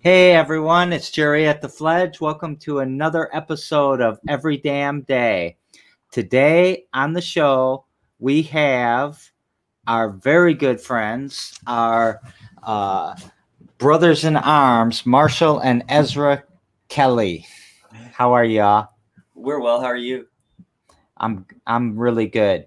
[0.00, 2.20] Hey everyone, it's Jerry at the Fledge.
[2.20, 5.56] Welcome to another episode of Every Damn Day.
[6.12, 7.84] Today on the show,
[8.20, 9.20] we have
[9.88, 12.20] our very good friends, our
[12.62, 13.16] uh,
[13.78, 16.44] brothers in arms, Marshall and Ezra
[16.88, 17.44] Kelly.
[18.12, 18.90] How are y'all?
[19.34, 19.80] We're well.
[19.80, 20.28] How are you?
[21.16, 22.66] I'm I'm really good.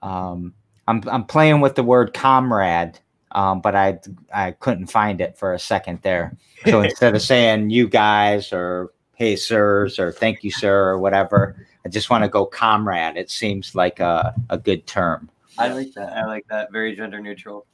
[0.00, 0.54] Um,
[0.86, 3.00] I'm I'm playing with the word comrade,
[3.32, 3.98] um, but I
[4.34, 6.36] I couldn't find it for a second there.
[6.66, 11.66] So instead of saying you guys or hey sirs or thank you sir or whatever,
[11.84, 13.16] I just want to go comrade.
[13.16, 15.28] It seems like a, a good term.
[15.58, 16.16] I like that.
[16.16, 16.72] I like that.
[16.72, 17.66] Very gender neutral.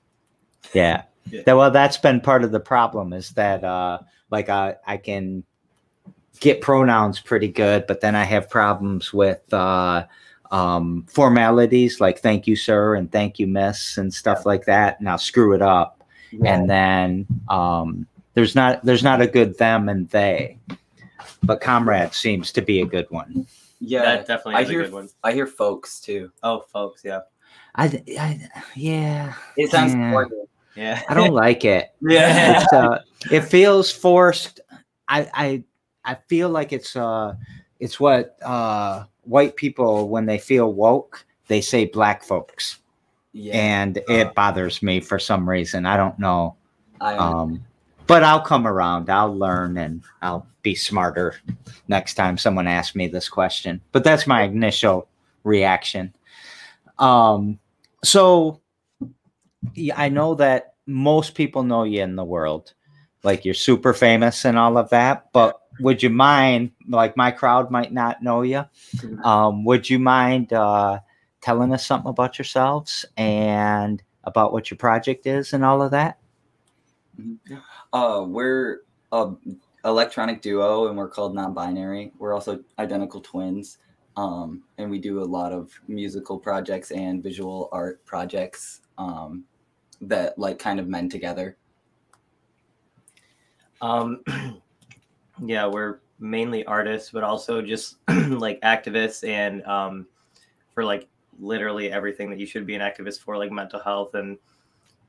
[0.72, 1.02] Yeah.
[1.30, 1.52] Yeah.
[1.52, 3.98] Well, that's been part of the problem is that uh,
[4.30, 5.44] like I I can
[6.40, 10.06] get pronouns pretty good, but then I have problems with uh,
[10.50, 15.16] um, formalities like thank you sir and thank you miss and stuff like that, Now
[15.16, 16.02] screw it up.
[16.44, 20.58] And then um, there's not there's not a good them and they,
[21.44, 23.46] but comrade seems to be a good one.
[23.80, 25.08] yeah, that definitely I is a hear good one.
[25.22, 26.32] I hear folks too.
[26.42, 27.20] Oh, folks, yeah,
[27.76, 30.10] I, I yeah It sounds Yeah.
[30.12, 30.48] cordial.
[30.74, 31.02] yeah.
[31.08, 31.92] I don't like it.
[32.02, 32.62] Yeah.
[32.62, 32.98] it's, uh,
[33.30, 34.60] it feels forced.
[35.08, 35.64] I, I
[36.04, 37.34] I feel like it's uh
[37.78, 42.80] it's what uh white people when they feel woke they say black folks.
[43.36, 43.54] Yeah.
[43.54, 45.86] and it bothers me for some reason.
[45.86, 46.54] I don't know.
[47.00, 47.64] I um
[48.06, 49.10] but I'll come around.
[49.10, 51.34] I'll learn and I'll be smarter
[51.88, 53.80] next time someone asks me this question.
[53.90, 55.08] But that's my initial
[55.42, 56.14] reaction.
[57.00, 57.58] Um
[58.04, 58.60] so
[59.96, 62.72] I know that most people know you in the world.
[63.24, 67.70] Like you're super famous and all of that but would you mind like my crowd
[67.70, 68.64] might not know you
[69.24, 70.98] um, would you mind uh,
[71.40, 76.18] telling us something about yourselves and about what your project is and all of that
[77.92, 78.80] uh we're
[79.12, 79.32] a
[79.84, 82.12] electronic duo and we're called non-binary.
[82.18, 83.78] We're also identical twins.
[84.16, 89.44] Um, and we do a lot of musical projects and visual art projects um,
[90.00, 91.56] that like kind of mend together.
[93.82, 94.22] Um,
[95.42, 100.06] yeah, we're mainly artists, but also just like activists and um,
[100.74, 101.08] for like
[101.38, 104.38] literally everything that you should be an activist for, like mental health and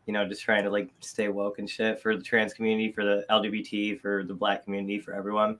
[0.05, 3.03] you know just trying to like stay woke and shit for the trans community, for
[3.03, 5.57] the LGBT, for the black community, for everyone.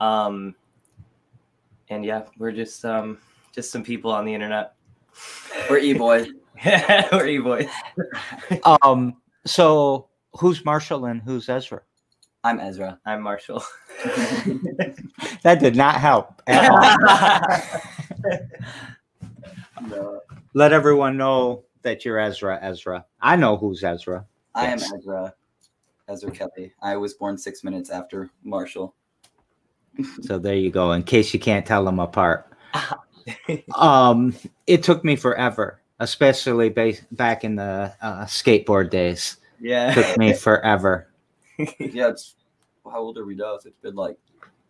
[0.00, 0.54] Um,
[1.88, 3.18] and yeah, we're just um,
[3.52, 4.74] just some people on the internet.
[5.70, 6.28] We're e-boys.
[7.12, 7.68] we're e-boys.
[8.82, 9.16] um,
[9.46, 11.80] so who's marshall and who's ezra
[12.46, 13.00] I'm Ezra.
[13.04, 13.60] I'm Marshall.
[15.42, 16.42] that did not help.
[19.88, 20.20] No.
[20.54, 24.24] let everyone know that you're ezra ezra i know who's ezra
[24.56, 25.34] I am Ezra.
[26.08, 26.72] Ezra Kelly.
[26.80, 28.94] I was born six minutes after Marshall.
[30.22, 30.92] So there you go.
[30.92, 32.50] In case you can't tell them apart.
[33.74, 34.34] um,
[34.66, 39.36] it took me forever, especially ba- back in the uh, skateboard days.
[39.60, 39.92] yeah.
[39.92, 41.06] took me forever.
[41.78, 42.34] yeah, it's
[42.84, 43.54] how old are we now?
[43.54, 44.16] It's been like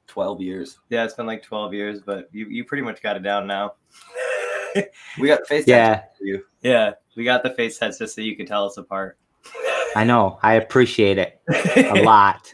[0.06, 0.78] twelve years.
[0.88, 3.74] Yeah, it's been like 12 years, but you, you pretty much got it down now.
[5.18, 6.44] We got face Yeah, for you.
[6.62, 9.16] yeah, we got the face tats just so you could tell us apart.
[9.94, 10.38] I know.
[10.42, 12.52] I appreciate it a lot.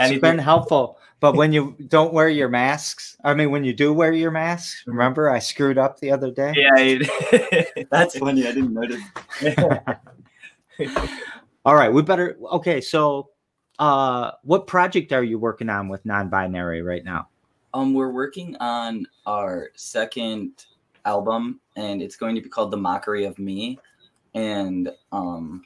[0.00, 0.98] It's been helpful.
[1.20, 4.82] But when you don't wear your masks, I mean, when you do wear your masks,
[4.86, 6.52] remember I screwed up the other day?
[6.56, 8.44] yeah, That's funny.
[8.46, 9.02] I didn't notice.
[11.68, 12.38] All right, we better.
[12.50, 13.28] Okay, so
[13.78, 17.28] uh, what project are you working on with non-binary right now?
[17.74, 20.64] Um, we're working on our second
[21.04, 23.78] album, and it's going to be called "The Mockery of Me,"
[24.32, 25.62] and um,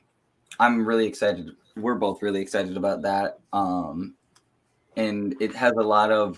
[0.58, 1.52] I'm really excited.
[1.76, 3.38] We're both really excited about that.
[3.52, 4.16] Um,
[4.96, 6.36] and it has a lot of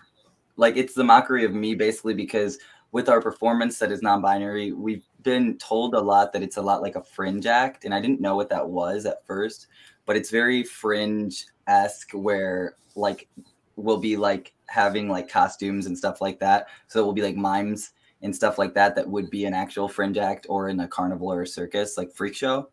[0.58, 2.58] like it's the mockery of me basically because
[2.92, 6.82] with our performance that is non-binary, we've been told a lot that it's a lot
[6.82, 9.66] like a fringe act, and I didn't know what that was at first,
[10.06, 13.28] but it's very fringe esque where like
[13.76, 16.68] we'll be like having like costumes and stuff like that.
[16.86, 19.88] So it will be like mimes and stuff like that that would be an actual
[19.88, 22.68] fringe act or in a carnival or a circus, like freak show.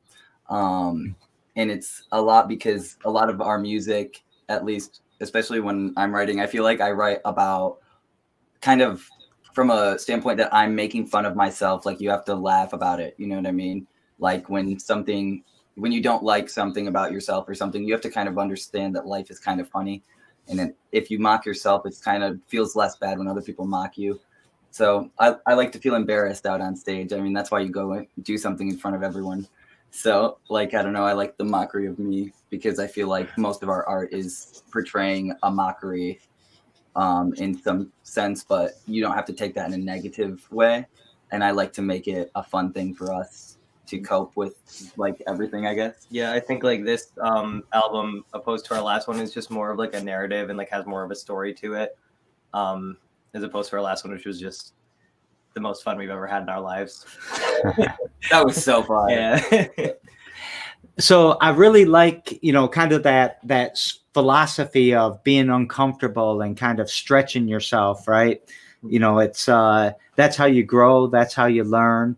[0.49, 1.15] Um,
[1.55, 6.13] and it's a lot because a lot of our music, at least, especially when I'm
[6.13, 7.79] writing, I feel like I write about
[8.61, 9.07] kind of
[9.53, 11.85] from a standpoint that I'm making fun of myself.
[11.85, 13.15] Like you have to laugh about it.
[13.17, 13.87] You know what I mean?
[14.19, 15.43] Like when something,
[15.75, 18.95] when you don't like something about yourself or something, you have to kind of understand
[18.95, 20.03] that life is kind of funny.
[20.47, 23.65] And then if you mock yourself, it's kind of feels less bad when other people
[23.65, 24.19] mock you.
[24.71, 27.11] So I, I like to feel embarrassed out on stage.
[27.13, 29.47] I mean, that's why you go do something in front of everyone.
[29.93, 33.37] So, like, I don't know, I like the mockery of me because I feel like
[33.37, 36.21] most of our art is portraying a mockery
[36.95, 40.85] um, in some sense, but you don't have to take that in a negative way.
[41.31, 43.57] And I like to make it a fun thing for us
[43.87, 46.07] to cope with, like, everything, I guess.
[46.09, 49.71] Yeah, I think like this um, album, opposed to our last one, is just more
[49.71, 51.97] of like a narrative and like has more of a story to it,
[52.53, 52.97] um,
[53.33, 54.73] as opposed to our last one, which was just
[55.53, 57.05] the most fun we've ever had in our lives.
[58.29, 59.09] That was so fun.
[59.09, 59.67] Yeah.
[60.99, 66.41] so I really like, you know, kind of that that s- philosophy of being uncomfortable
[66.41, 68.41] and kind of stretching yourself, right?
[68.87, 72.17] You know, it's uh that's how you grow, that's how you learn.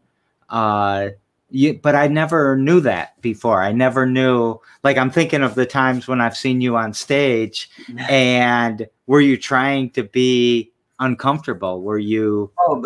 [0.50, 1.10] Uh
[1.50, 3.62] you, but I never knew that before.
[3.62, 7.70] I never knew like I'm thinking of the times when I've seen you on stage
[8.10, 11.82] and were you trying to be uncomfortable?
[11.82, 12.84] Were you Oh,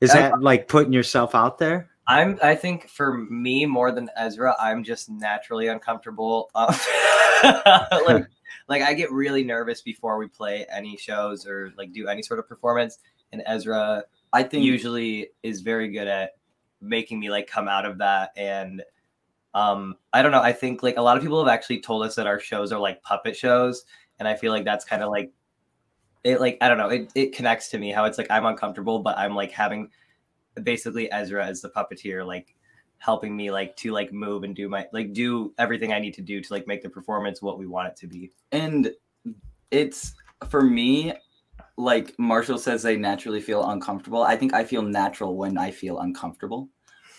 [0.00, 1.88] is I- that like putting yourself out there?
[2.06, 2.38] I'm.
[2.42, 6.50] I think for me more than Ezra, I'm just naturally uncomfortable.
[6.54, 6.76] Uh,
[8.06, 8.26] like,
[8.68, 12.38] like I get really nervous before we play any shows or like do any sort
[12.38, 12.98] of performance.
[13.32, 16.32] And Ezra I think usually is very good at
[16.80, 18.30] making me like come out of that.
[18.36, 18.82] And
[19.54, 20.42] um, I don't know.
[20.42, 22.80] I think like a lot of people have actually told us that our shows are
[22.80, 23.84] like puppet shows,
[24.18, 25.32] and I feel like that's kind of like
[26.24, 26.40] it.
[26.40, 26.88] Like I don't know.
[26.88, 29.90] It it connects to me how it's like I'm uncomfortable, but I'm like having
[30.64, 32.56] basically Ezra as the puppeteer, like
[33.04, 36.22] helping me like to like move and do my like do everything I need to
[36.22, 38.32] do to like make the performance what we want it to be.
[38.52, 38.90] and
[39.70, 40.14] it's
[40.48, 41.12] for me
[41.76, 44.22] like marshall says they naturally feel uncomfortable.
[44.22, 46.68] I think i feel natural when i feel uncomfortable.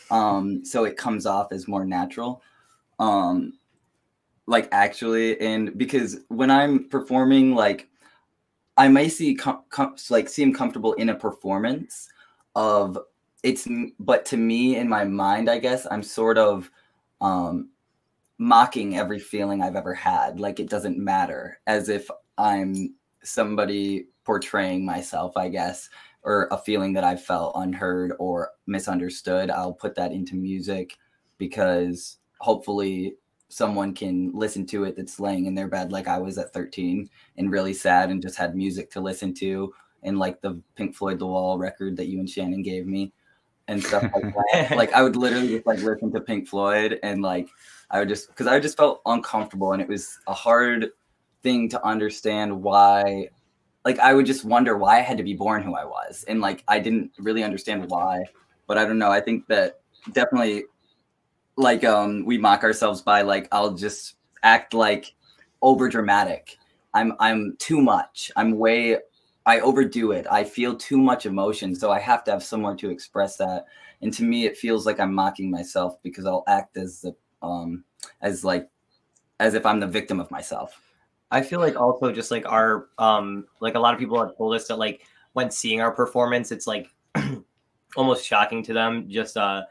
[0.10, 2.42] Um so it comes off as more natural.
[3.00, 3.54] Um
[4.48, 7.90] like actually and because when i'm performing like
[8.78, 12.08] i may see com- com- like seem comfortable in a performance
[12.56, 12.98] of
[13.46, 13.68] it's
[14.00, 16.70] but to me in my mind i guess i'm sort of
[17.22, 17.70] um
[18.38, 20.40] mocking every feeling I've ever had.
[20.40, 25.90] Like it doesn't matter, as if I'm somebody portraying myself, I guess,
[26.24, 29.50] or a feeling that I felt unheard or misunderstood.
[29.50, 30.98] I'll put that into music
[31.38, 33.16] because hopefully
[33.48, 37.08] someone can listen to it that's laying in their bed like I was at 13
[37.38, 39.72] and really sad and just had music to listen to
[40.04, 43.14] and like the Pink Floyd The Wall record that you and Shannon gave me
[43.68, 44.76] and stuff like that.
[44.76, 47.50] like I would literally just like listen to Pink Floyd and like
[47.90, 50.92] I would just because I just felt uncomfortable and it was a hard
[51.44, 53.30] thing to understand why
[53.84, 56.26] like I would just wonder why I had to be born who I was.
[56.28, 58.24] And like I didn't really understand why
[58.68, 59.12] but I don't know.
[59.12, 59.82] I think that
[60.12, 60.66] definitely
[61.58, 65.14] like um we mock ourselves by like I'll just act like
[65.62, 66.58] over dramatic
[66.96, 68.32] I'm I'm too much.
[68.36, 68.98] I'm way
[69.46, 70.26] I overdo it.
[70.30, 73.66] I feel too much emotion so I have to have somewhere to express that.
[74.02, 77.84] And to me it feels like I'm mocking myself because I'll act as the um
[78.22, 78.70] as like
[79.40, 80.82] as if I'm the victim of myself.
[81.32, 84.56] I feel like also just like our um like a lot of people have told
[84.56, 85.04] us that like
[85.34, 86.90] when seeing our performance, it's like
[87.96, 89.64] almost shocking to them just uh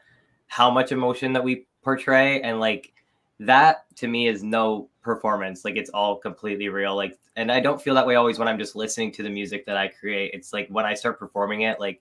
[0.47, 2.94] how much emotion that we portray and like
[3.41, 5.65] that to me is no performance.
[5.65, 6.95] Like it's all completely real.
[6.97, 9.67] Like and i don't feel that way always when i'm just listening to the music
[9.67, 10.31] that i create.
[10.35, 12.01] It's like when i start performing it like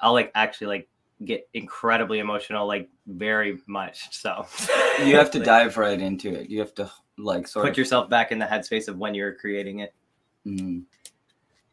[0.00, 0.88] i'll like actually like
[1.24, 4.46] get incredibly emotional like very much so.
[5.02, 6.50] You have to Like, dive right into it.
[6.50, 9.14] You have to like sort of put of yourself back in the headspace of when
[9.14, 9.94] you're creating it.
[10.46, 10.82] Mhm.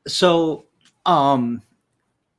[0.08, 0.66] So,
[1.06, 1.62] um,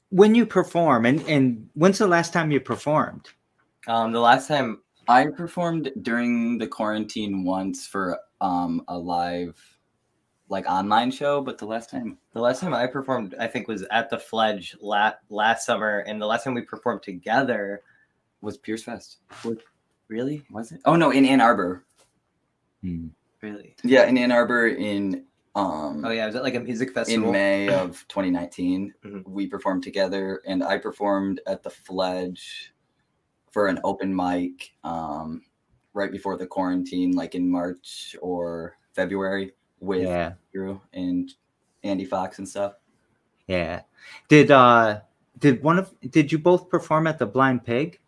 [0.08, 3.28] when you perform, and and when's the last time you performed?
[3.86, 9.58] um the last time I performed during the quarantine once for um a live
[10.48, 13.82] like online show, but the last time The last time I performed, I think, was
[13.90, 17.80] at the Fledge la- last summer, and the last time we performed together,
[18.42, 19.18] was Pierce Fest.
[20.08, 20.80] really, Was it?
[20.84, 21.84] Oh no, in Ann Arbor.
[22.82, 23.74] really.
[23.82, 27.28] Yeah, in Ann Arbor in um Oh yeah, was it like a music festival?
[27.28, 28.92] in May of 2019.
[29.04, 29.26] Mhm.
[29.26, 32.73] We performed together, and I performed at the Fledge
[33.54, 35.40] for an open mic um,
[35.94, 41.32] right before the quarantine, like in March or February, with Yeah, Drew and
[41.84, 42.74] Andy Fox and stuff.
[43.46, 43.82] yeah.
[44.28, 45.00] Did uh
[45.38, 48.00] did one of did you both perform at the Blind Pig?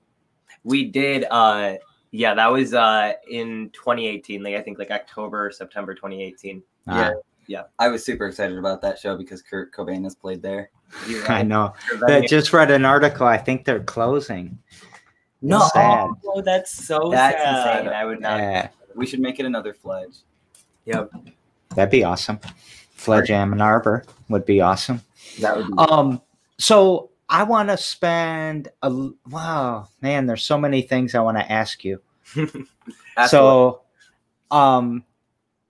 [0.65, 1.25] We did.
[1.31, 1.75] uh
[2.11, 4.43] Yeah, that was uh in 2018.
[4.43, 6.61] Like I think like October, September 2018.
[6.89, 7.13] Yeah.
[7.47, 7.63] Yeah.
[7.79, 10.71] I was super excited about that show because Kurt Cobain has played there.
[11.07, 11.73] You're I know.
[12.01, 13.27] That I just read an article.
[13.29, 14.59] I think they're closing.
[15.43, 16.09] No, It's sad.
[16.27, 17.81] oh, that's so That's sad.
[17.85, 17.93] insane.
[17.95, 18.39] I would not.
[18.41, 20.19] Yeah, We should make it another Fledge.
[20.87, 21.11] Yep.
[21.75, 22.39] that'd be awesome.
[22.95, 25.03] Fledge Ann Arbor would be awesome.
[25.41, 26.21] That would be Um,
[26.59, 28.91] so I want to spend a
[29.31, 30.27] wow, man.
[30.27, 32.01] There's so many things I want to ask you.
[33.29, 33.81] So
[34.51, 35.03] um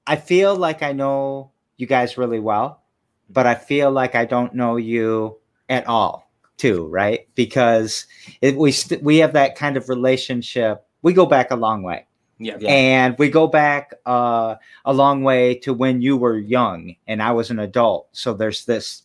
[0.07, 2.83] i feel like i know you guys really well
[3.31, 8.07] but i feel like i don't know you at all too right because
[8.41, 12.07] it, we st- we have that kind of relationship we go back a long way
[12.39, 12.57] Yeah.
[12.59, 12.71] Yeah.
[12.71, 17.31] and we go back uh, a long way to when you were young and i
[17.31, 19.03] was an adult so there's this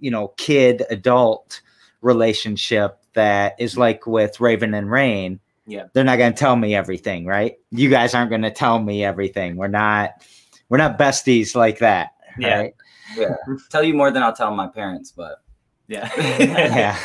[0.00, 1.62] you know kid adult
[2.02, 5.84] relationship that is like with raven and rain Yeah.
[5.92, 9.04] they're not going to tell me everything right you guys aren't going to tell me
[9.04, 10.10] everything we're not
[10.68, 12.58] we're not besties like that Yeah.
[12.58, 12.74] right
[13.16, 13.34] yeah.
[13.70, 15.42] Tell you more than I'll tell my parents, but
[15.90, 16.08] Yeah.
[16.38, 16.96] yeah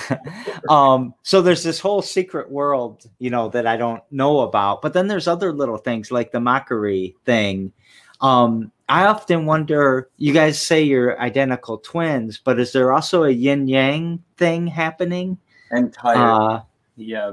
[0.70, 4.94] um so there's this whole secret world you know that i don't know about but
[4.94, 7.74] then there's other little things like the mockery thing
[8.22, 13.32] um i often wonder you guys say you're identical twins but is there also a
[13.32, 15.36] yin yang thing happening
[15.72, 16.62] entire uh
[16.96, 17.32] yeah.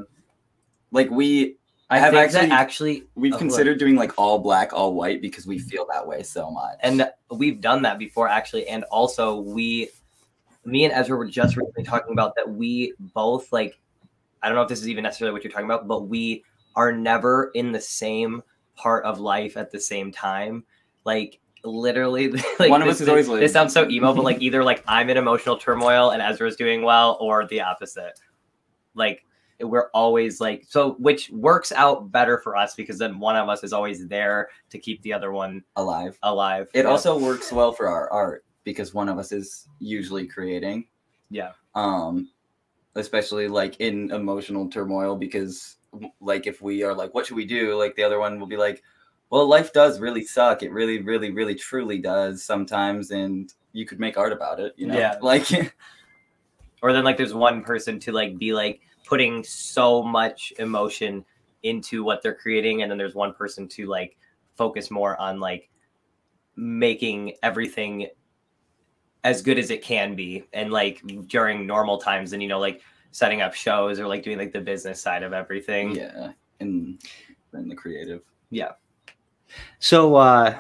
[0.90, 1.56] like we
[1.90, 5.20] I have think that actually- actually we've Oh, considered doing like all black, all white
[5.20, 6.78] because we feel that way so much.
[6.80, 9.90] and we've done that before actually and also we
[10.64, 13.78] me and ezra were just recently talking about that we both like
[14.42, 16.42] i don't know if this is even necessarily what you're talking about but we
[16.76, 18.42] are never in the same
[18.74, 20.64] part of life at the same time.
[21.04, 22.28] Like literally
[22.58, 24.64] like One of this, us is always this, this sounds so emo but like either
[24.64, 28.18] like i'm in emotional turmoil and ezra's doing well or the opposite.
[28.94, 29.24] Like
[29.60, 33.62] we're always like so which works out better for us because then one of us
[33.62, 36.18] is always there to keep the other one alive.
[36.22, 36.68] alive.
[36.74, 36.90] It Yeah.
[36.90, 40.86] also works well for our art because one of us is usually creating.
[41.30, 41.52] Yeah.
[41.74, 42.28] Um,
[42.94, 45.76] especially like in emotional turmoil because
[46.20, 47.76] like if we are like, what should we do?
[47.78, 48.82] Like the other one will be like,
[49.30, 50.62] well, life does really suck.
[50.62, 54.74] It really, really, really, truly does sometimes, and you could make art about it.
[54.76, 55.16] You know, Yeah.
[55.22, 55.46] like
[56.82, 61.24] or then like there's one person to like be like putting so much emotion
[61.62, 64.16] into what they're creating and then there's one person to like
[64.54, 65.70] focus more on like
[66.56, 68.08] making everything
[69.24, 72.82] as good as it can be and like during normal times and you know like
[73.12, 76.98] setting up shows or like doing like the business side of everything yeah, and
[77.54, 78.22] in the creative.
[78.50, 78.72] Yeah.
[79.78, 80.58] So uh,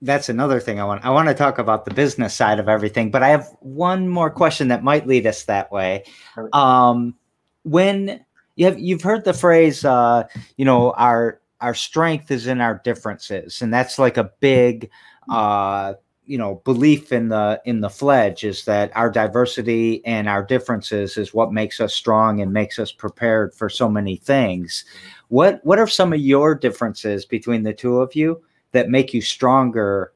[0.00, 1.04] that's another thing I want.
[1.04, 4.30] I want to talk about the business side of everything, but I have one more
[4.30, 6.04] question that might lead us that way.
[6.52, 7.14] Um,
[7.62, 8.24] when
[8.56, 10.24] you have you've heard the phrase, uh,
[10.56, 14.90] you know, our our strength is in our differences, and that's like a big,
[15.30, 20.42] uh, you know, belief in the in the fledge is that our diversity and our
[20.42, 24.84] differences is what makes us strong and makes us prepared for so many things.
[25.28, 29.20] What what are some of your differences between the two of you that make you
[29.20, 30.12] stronger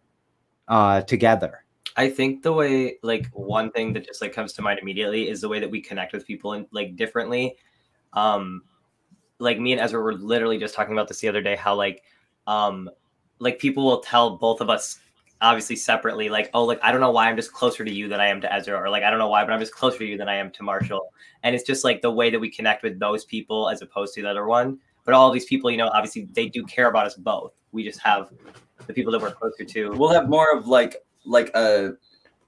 [0.68, 1.64] uh, together?
[1.96, 5.40] I think the way like one thing that just like comes to mind immediately is
[5.40, 7.56] the way that we connect with people and like differently.
[8.12, 8.62] Um
[9.38, 12.02] like me and Ezra were literally just talking about this the other day how like
[12.46, 12.88] um
[13.38, 14.98] like people will tell both of us
[15.40, 18.20] obviously separately like oh like I don't know why I'm just closer to you than
[18.20, 20.06] I am to Ezra or like I don't know why but I'm just closer to
[20.06, 21.12] you than I am to Marshall.
[21.42, 24.22] And it's just like the way that we connect with those people as opposed to
[24.22, 24.78] the other one.
[25.04, 27.52] But all these people, you know, obviously they do care about us both.
[27.72, 28.30] We just have
[28.86, 29.90] the people that we're closer to.
[29.92, 31.92] We'll have more of like like a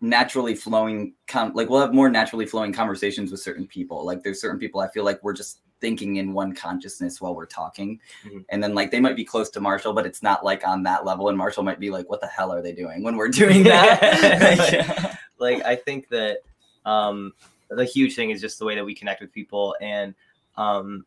[0.01, 4.05] naturally flowing com- like we'll have more naturally flowing conversations with certain people.
[4.05, 7.47] Like there's certain people I feel like we're just thinking in one consciousness while we're
[7.47, 8.01] talking.
[8.25, 8.45] Mhm.
[8.49, 11.05] And then like they might be close to Marshall, but it's not like on that
[11.05, 11.29] level.
[11.29, 15.19] And Marshall might be like, what the hell are they doing when we're doing that?
[15.39, 16.39] like I think that
[16.85, 17.33] um
[17.71, 20.15] the huge thing is just the way that we connect with people and
[20.57, 21.05] um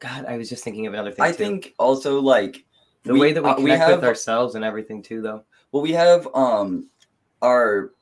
[0.00, 1.24] God, I was just thinking of another thing.
[1.24, 1.36] I too.
[1.38, 2.64] think also like
[3.04, 5.44] the we- way that we uh, connect have with ourselves and everything too, though.
[5.72, 6.90] Well, we have um
[7.40, 7.92] our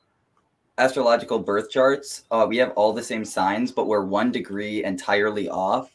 [0.77, 2.23] astrological birth charts.
[2.31, 5.91] Uh, we have all the same signs, but we're one degree entirely off.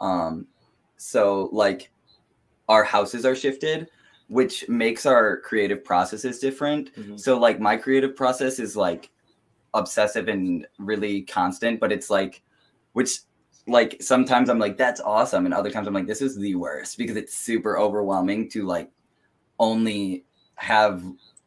[0.00, 0.46] Um,
[0.96, 1.90] so like
[2.68, 3.88] our houses are shifted,
[4.28, 6.94] which makes our creative processes different.
[6.94, 7.20] Mhm.
[7.20, 9.10] So like my creative process is like
[9.74, 12.42] obsessive and really constant, but it's like
[12.92, 13.20] which
[13.68, 16.96] like sometimes I'm like that's awesome and other times I'm like this is the worst
[16.96, 18.90] because it's super overwhelming to like
[19.58, 21.02] only have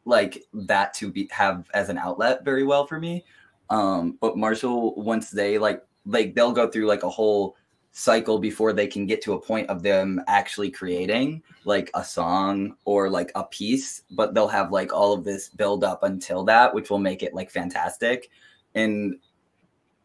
[0.10, 3.24] like that to be have as an outlet very well for me.
[3.70, 7.56] Um but Marshall once they like like they'll go through like a whole
[7.92, 12.76] cycle before they can get to a point of them actually creating like a song
[12.86, 16.74] or like a piece but they'll have like all of this build up until that
[16.74, 18.30] which will make it like fantastic
[18.76, 19.18] and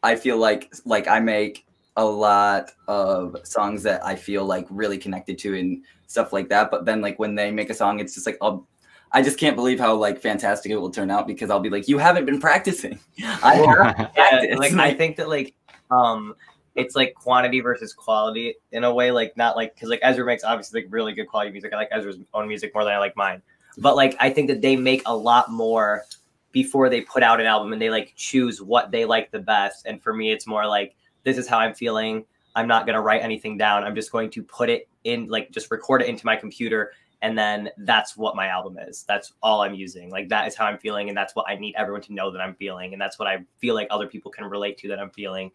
[0.01, 1.65] i feel like like i make
[1.97, 6.71] a lot of songs that i feel like really connected to and stuff like that
[6.71, 8.67] but then like when they make a song it's just like I'll,
[9.15, 11.87] i just can't believe how like fantastic it will turn out because i'll be like
[11.87, 12.99] you haven't been practicing
[13.41, 13.67] i have
[14.15, 14.59] Yeah, practiced.
[14.59, 15.55] like I think that like
[15.89, 16.35] um
[16.75, 19.09] it's like quantity versus quality in a way.
[19.11, 21.73] Like not like because like Ezra makes obviously like really good quality music.
[21.73, 23.41] I like Ezra's own music more than I like mine.
[23.77, 26.03] But like I think that they make a lot more
[26.51, 29.85] before they put out an album and they like choose what they like the best.
[29.85, 32.25] And for me, it's more like this is how I'm feeling.
[32.57, 33.83] I'm not gonna write anything down.
[33.83, 36.91] I'm just going to put it in like just record it into my computer
[37.25, 39.03] and then that's what my album is.
[39.07, 40.09] That's all i'm using.
[40.09, 42.41] Like that is how i'm feeling and that's what i need everyone to know that
[42.41, 45.09] i'm feeling and that's what i feel like other people can relate to that i'm
[45.11, 45.51] feeling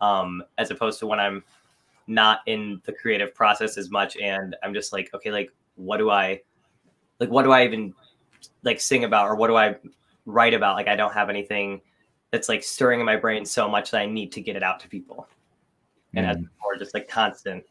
[0.00, 1.42] um as opposed to when i'm
[2.06, 6.10] not in the creative process as much and i'm just like okay like what do
[6.10, 6.40] i
[7.18, 7.94] like what do i even
[8.62, 9.74] like sing about or what do i
[10.26, 10.76] write about?
[10.76, 11.80] Like i don't have anything
[12.30, 14.80] that's like stirring in my brain so much that i need to get it out
[14.80, 15.26] to people.
[16.14, 16.48] And mm.
[16.62, 17.64] more just like constant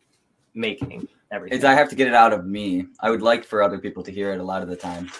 [0.53, 1.57] making everything.
[1.57, 2.87] It's I have to get it out of me.
[2.99, 5.11] I would like for other people to hear it a lot of the time.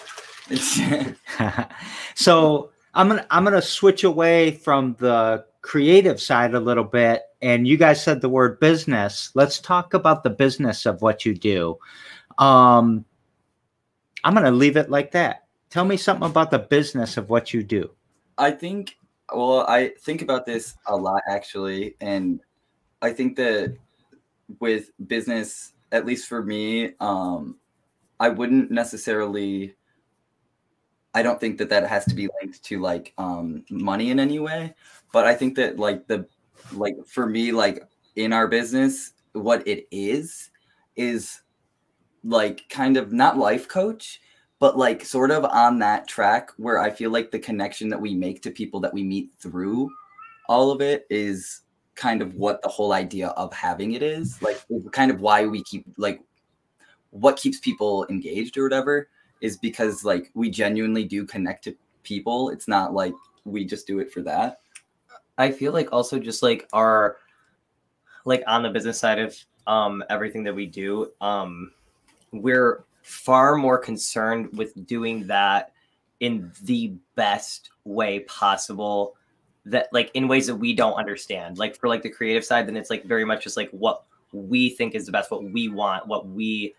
[2.14, 7.22] so I'm gonna I'm gonna switch away from the creative side a little bit.
[7.42, 9.30] And you guys said the word business.
[9.34, 11.78] Let's talk about the business of what you do.
[12.38, 13.04] Um,
[14.24, 15.46] I'm gonna leave it like that.
[15.70, 17.90] Tell me something about the business of what you do.
[18.38, 18.96] I think
[19.32, 22.40] well, I think about this a lot actually, and
[23.02, 23.76] I think that
[24.60, 27.58] with business, at least for me, um,
[28.18, 29.74] I wouldn't necessarily.
[31.14, 34.38] I don't think that that has to be linked to like um, money in any
[34.38, 34.74] way,
[35.12, 36.26] but I think that like the
[36.72, 40.50] like for me like in our business, what it is
[40.94, 41.40] is
[42.22, 44.20] like kind of not life coach,
[44.58, 48.14] but like sort of on that track where I feel like the connection that we
[48.14, 49.90] make to people that we meet through
[50.48, 51.62] all of it is
[51.96, 54.62] kind of what the whole idea of having it is like
[54.92, 56.20] kind of why we keep like
[57.10, 59.08] what keeps people engaged or whatever
[59.40, 62.50] is because like we genuinely do connect to people.
[62.50, 64.60] It's not like we just do it for that.
[65.38, 67.16] I feel like also just like our
[68.24, 69.36] like on the business side of
[69.66, 71.72] um everything that we do um
[72.32, 75.72] we're far more concerned with doing that
[76.20, 79.16] in the best way possible
[79.66, 81.58] that like in ways that we don't understand.
[81.58, 84.70] Like for like the creative side, then it's like very much just like what we
[84.70, 86.74] think is the best, what we want, what we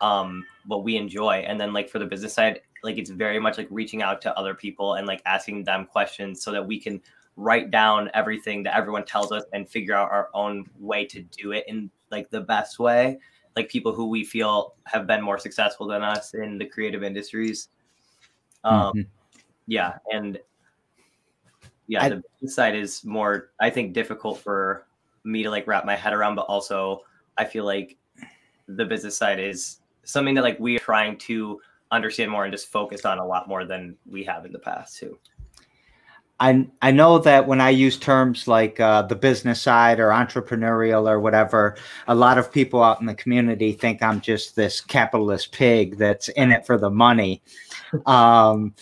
[0.00, 1.44] um what we enjoy.
[1.46, 4.36] And then like for the business side, like it's very much like reaching out to
[4.36, 7.00] other people and like asking them questions so that we can
[7.36, 11.52] write down everything that everyone tells us and figure out our own way to do
[11.52, 13.18] it in like the best way
[13.56, 17.68] like people who we feel have been more successful than us in the creative industries
[18.64, 19.00] um mm-hmm.
[19.66, 20.38] yeah and
[21.88, 24.86] yeah, I, the business side is more, I think, difficult for
[25.24, 27.02] me to like wrap my head around, but also
[27.36, 27.96] I feel like
[28.68, 32.68] the business side is something that like we are trying to understand more and just
[32.68, 35.18] focus on a lot more than we have in the past too.
[36.38, 41.08] I I know that when I use terms like uh, the business side or entrepreneurial
[41.08, 41.76] or whatever,
[42.08, 46.28] a lot of people out in the community think I'm just this capitalist pig that's
[46.30, 47.42] in it for the money.
[48.04, 48.74] Um,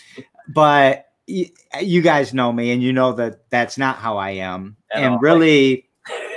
[0.49, 4.75] but you guys know me and you know that that's not how I am.
[4.93, 5.19] At and all.
[5.19, 5.87] really,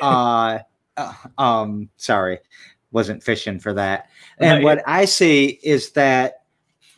[0.00, 0.60] uh,
[0.96, 2.38] uh, um, sorry,
[2.90, 4.08] wasn't fishing for that.
[4.38, 6.42] And what I see is that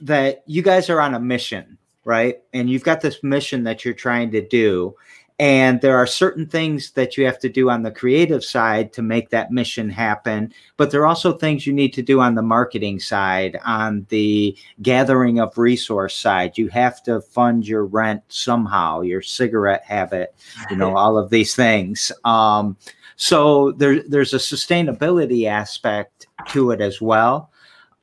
[0.03, 2.41] that you guys are on a mission, right?
[2.53, 4.95] And you've got this mission that you're trying to do,
[5.41, 9.01] and there are certain things that you have to do on the creative side to
[9.01, 10.53] make that mission happen.
[10.77, 14.55] But there are also things you need to do on the marketing side, on the
[14.83, 16.59] gathering of resource side.
[16.59, 20.35] You have to fund your rent somehow, your cigarette habit,
[20.69, 22.13] you know, all of these things.
[22.27, 22.77] Um,
[23.17, 27.51] so there, there's a sustainability aspect to it as well.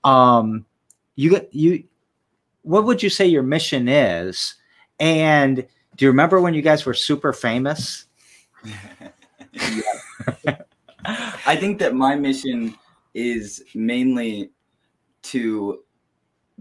[0.03, 0.65] Um,
[1.15, 1.83] you get you.
[2.63, 4.55] What would you say your mission is?
[4.99, 5.67] And
[5.97, 8.05] do you remember when you guys were super famous?
[11.45, 12.75] I think that my mission
[13.13, 14.51] is mainly
[15.23, 15.79] to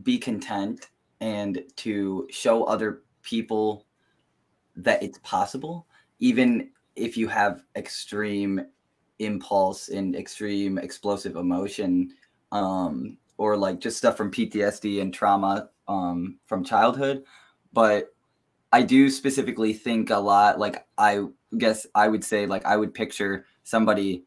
[0.03, 0.89] be content
[1.21, 3.87] and to show other people
[4.77, 5.87] that it's possible,
[6.19, 8.61] even if you have extreme
[9.19, 12.11] impulse and extreme explosive emotion,
[12.53, 17.25] um, or like just stuff from PTSD and trauma um, from childhood.
[17.73, 18.16] But
[18.77, 20.59] I do specifically think a lot.
[20.59, 21.25] Like I
[21.57, 24.25] guess I would say like I would picture somebody.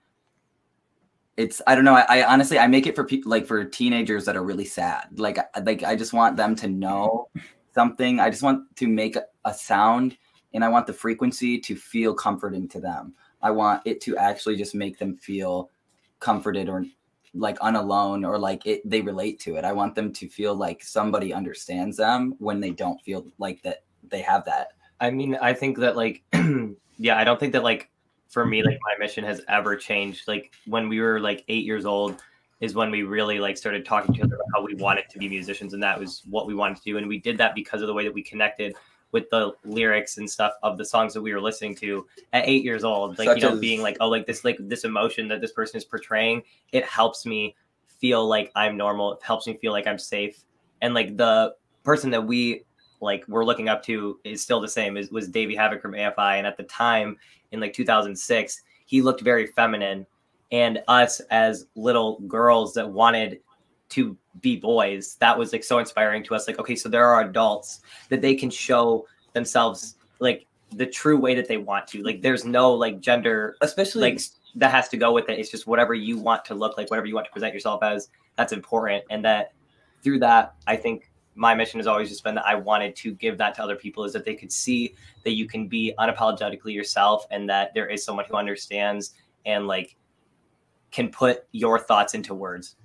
[1.38, 1.94] It's I don't know.
[1.94, 5.20] I, I honestly I make it for people like for teenagers that are really sad.
[5.20, 7.30] Like like I just want them to know
[7.76, 8.20] something.
[8.20, 10.18] I just want to make a, sound,
[10.56, 13.14] and I want the frequency to feel comforting to them.
[13.44, 15.70] I want it to actually just make them feel
[16.20, 16.86] comforted or
[17.36, 19.64] like unalone or like it they relate to it.
[19.64, 23.84] I want them to feel like somebody understands them when they don't feel like that
[24.10, 24.70] they have that.
[25.00, 26.24] I mean, I think that like,
[26.98, 27.90] yeah, I don't think that like
[28.28, 30.28] for me, like my mission has ever changed.
[30.28, 32.22] Like when we were like eight years old,
[32.62, 35.18] is when we really like started talking to each other about how we wanted to
[35.18, 36.98] be musicians, and that was what we wanted to do.
[36.98, 38.76] And we did that because of the way that we connected
[39.12, 42.64] with the lyrics and stuff of the songs that we were listening to at eight
[42.64, 43.18] years old.
[43.18, 45.52] Like Such you know, as- being like, oh, like this, like this emotion that this
[45.52, 47.56] person is portraying, it helps me
[47.88, 49.14] feel like I'm normal.
[49.14, 50.44] It helps me feel like I'm safe.
[50.82, 52.64] And like the person that we
[53.02, 56.38] like we're looking up to is still the same as was Davey Havok from AFI.
[56.38, 57.18] And at the time
[57.52, 60.06] in like 2006, he looked very feminine.
[60.52, 63.40] And us as little girls that wanted
[63.90, 66.48] to be boys, that was like so inspiring to us.
[66.48, 71.36] Like, okay, so there are adults that they can show themselves like the true way
[71.36, 72.02] that they want to.
[72.02, 74.22] Like, there's no like gender especially like
[74.56, 75.40] that has to go with it.
[75.40, 78.10] It's just whatever you want to look like, whatever you want to present yourself as.
[78.36, 79.54] That's important, and that
[80.02, 81.09] through that, I think
[81.40, 84.04] my mission has always just been that I wanted to give that to other people
[84.04, 88.04] is that they could see that you can be unapologetically yourself, and that there is
[88.04, 89.14] someone who understands
[89.46, 89.96] and like
[90.92, 92.76] can put your thoughts into words.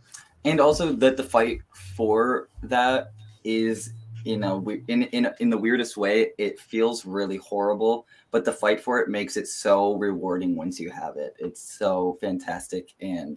[0.44, 1.62] and also that the fight
[1.96, 3.12] for that
[3.42, 3.92] is
[4.24, 8.80] you know in in in the weirdest way it feels really horrible but the fight
[8.80, 13.36] for it makes it so rewarding once you have it it's so fantastic and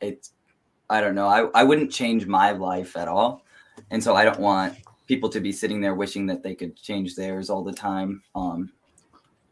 [0.00, 0.32] it's
[0.90, 3.42] i don't know i, I wouldn't change my life at all
[3.90, 7.14] and so i don't want people to be sitting there wishing that they could change
[7.14, 8.70] theirs all the time um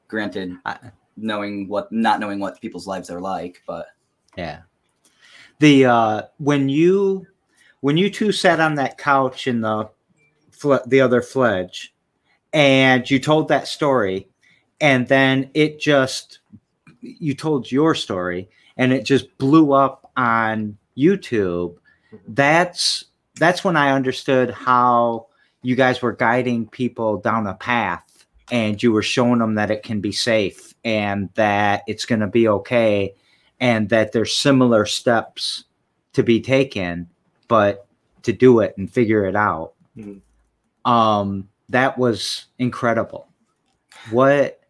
[0.09, 0.79] granted I-
[1.17, 3.87] knowing what not knowing what people's lives are like but
[4.37, 4.61] Yeah.
[5.59, 7.27] The uh when you
[7.81, 9.89] when you two sat on that couch in the
[10.51, 11.95] fle- the other fledge
[12.53, 14.29] and you told that story
[14.83, 16.41] and then it just
[17.01, 21.77] you told your story and it just blew up on YouTube
[22.29, 23.07] that's
[23.39, 25.27] that's when I understood how
[25.63, 29.83] you guys were guiding people down a path and you were showing them that it
[29.83, 33.15] can be safe and that it's going to be okay
[33.61, 35.65] and that there's similar steps
[36.13, 37.09] to be taken
[37.49, 37.87] but
[38.23, 39.73] to do it and figure it out.
[39.97, 40.21] Mhm.
[40.85, 43.27] um that was incredible.
[44.11, 44.61] What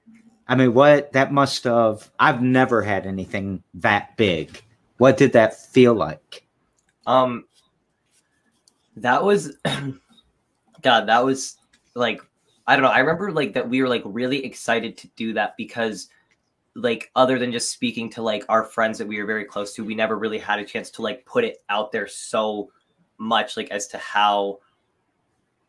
[0.49, 4.63] i mean what that must have i've never had anything that big.
[4.99, 6.47] What did that feel like?
[7.07, 7.45] Um,
[8.97, 9.57] that was,
[10.83, 11.57] God, that was
[11.95, 12.21] like,
[12.67, 12.91] I don't know.
[12.91, 16.09] I remember like that we were like really excited to do that because,
[16.75, 19.85] like, other than just speaking to like our friends that we were very close to,
[19.85, 22.71] we never really had a chance to like put it out there so
[23.19, 24.59] much, like, as to how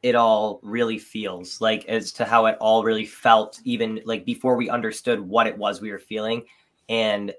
[0.03, 4.55] it all really feels, like, as to how it all really felt, even like before
[4.55, 6.43] we understood what it was we were feeling.
[6.89, 7.33] And,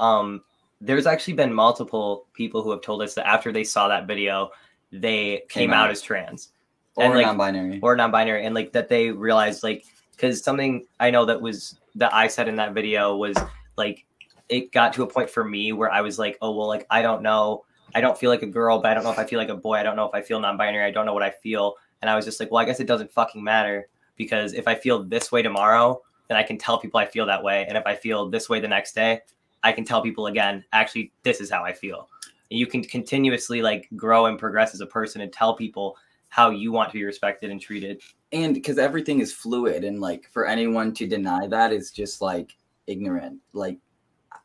[0.00, 0.42] um,
[0.80, 4.50] there's actually been multiple people who have told us that after they saw that video,
[4.92, 5.86] they came, Came out.
[5.86, 5.90] out.
[5.90, 6.52] as trans
[6.96, 11.10] or And, like, non-binary or non-binary, and like that they realized like because something I
[11.10, 13.36] know that was that I said in that video was
[13.76, 14.04] like
[14.48, 17.02] it got to a point for me where I was like, oh well, like I
[17.02, 19.38] don't know, I don't feel like a girl, but I don't know if I feel
[19.38, 19.74] like a boy.
[19.74, 20.84] I don't know if I feel non-binary.
[20.84, 22.86] I don't know what I feel, and I was just like, well, I guess it
[22.86, 26.98] doesn't fucking matter because if I feel this way tomorrow, then I can tell people
[26.98, 29.20] I feel that way, and if I feel this way the next day,
[29.62, 32.08] I can tell people again, actually, this is how I feel.
[32.50, 35.96] And you can continuously like grow and progress as a person and tell people
[36.28, 38.02] how you want to be respected and treated.
[38.32, 42.56] and because everything is fluid and like for anyone to deny that is just like
[42.86, 43.78] ignorant like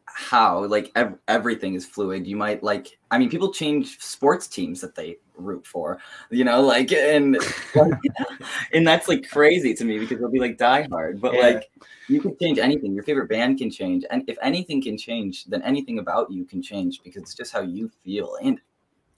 [0.06, 4.80] how like ev- everything is fluid you might like i mean people change sports teams
[4.82, 5.98] that they root for
[6.30, 7.38] you know like and
[7.76, 7.94] like,
[8.74, 11.42] and that's like crazy to me because they'll be like die hard but Yeah.
[11.42, 11.70] like
[12.08, 15.62] you can change anything your favorite band can change and if anything can change then
[15.64, 18.60] anything about you can change because it's just how you feel and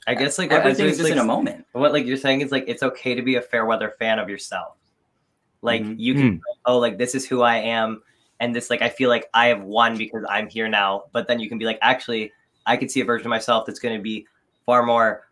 [0.07, 2.51] I guess like everything is just like, in a moment what like you're saying is
[2.51, 4.77] like it's okay to be a fair weather fan of yourself.
[5.61, 5.95] Like Mhm.
[5.97, 8.03] you can oh like this is who I am
[8.39, 11.05] and this like I feel like I have won because I'm here now.
[11.11, 12.31] But then you can be like actually
[12.65, 14.25] I could see a version of myself that's going to be
[14.65, 15.27] far more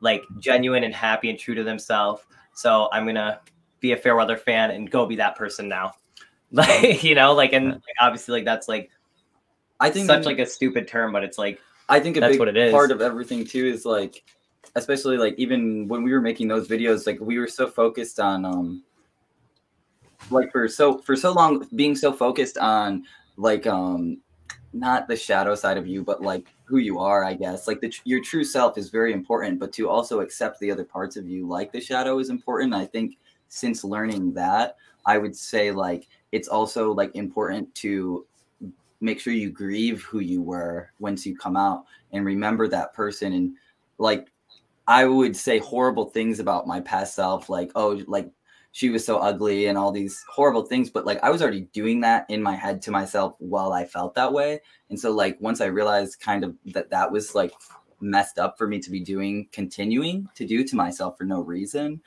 [0.00, 2.22] like genuine and happy and true to themselves.
[2.54, 3.40] So I'm gonna
[3.80, 5.94] be a fair weather fan and go be that person now.
[6.52, 8.88] Like you know like and like, obviously like that's like
[9.80, 12.40] i think such like a stupid term, but it's like I think a That's big
[12.40, 12.72] what it is.
[12.72, 14.24] part of everything too is like,
[14.74, 18.44] especially like even when we were making those videos, like we were so focused on,
[18.44, 18.82] um,
[20.30, 23.04] like for so for so long being so focused on
[23.36, 24.18] like um,
[24.72, 27.24] not the shadow side of you, but like who you are.
[27.24, 30.70] I guess like the your true self is very important, but to also accept the
[30.70, 32.74] other parts of you, like the shadow, is important.
[32.74, 33.16] I think
[33.48, 34.76] since learning that,
[35.06, 38.26] I would say like it's also like important to
[39.00, 43.32] make sure you grieve who you were once you come out and remember that person
[43.34, 43.54] and
[43.98, 44.28] like
[44.86, 48.30] i would say horrible things about my past self like oh like
[48.76, 52.02] she was so ugly and all these horrible things but like i was already doing
[52.02, 54.60] that in my head to myself while i felt that way.
[54.90, 57.54] And so like once i realized kind of that that was like
[58.02, 62.02] messed up for me to be doing continuing to do to myself for no reason